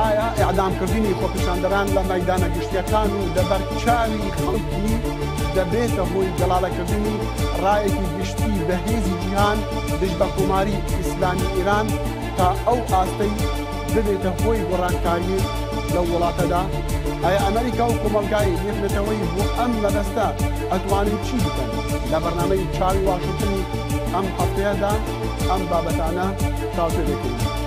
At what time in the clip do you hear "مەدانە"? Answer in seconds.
2.10-2.48